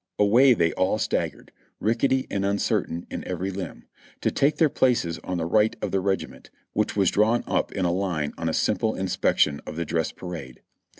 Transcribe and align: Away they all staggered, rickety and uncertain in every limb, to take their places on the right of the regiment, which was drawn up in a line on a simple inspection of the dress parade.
Away 0.17 0.55
they 0.55 0.73
all 0.73 0.97
staggered, 0.97 1.51
rickety 1.79 2.25
and 2.31 2.43
uncertain 2.43 3.05
in 3.11 3.23
every 3.27 3.51
limb, 3.51 3.85
to 4.21 4.31
take 4.31 4.55
their 4.57 4.67
places 4.67 5.19
on 5.23 5.37
the 5.37 5.45
right 5.45 5.75
of 5.79 5.91
the 5.91 5.99
regiment, 5.99 6.49
which 6.73 6.95
was 6.95 7.11
drawn 7.11 7.43
up 7.45 7.71
in 7.73 7.85
a 7.85 7.91
line 7.93 8.33
on 8.35 8.49
a 8.49 8.53
simple 8.55 8.95
inspection 8.95 9.61
of 9.67 9.75
the 9.75 9.85
dress 9.85 10.11
parade. 10.11 10.63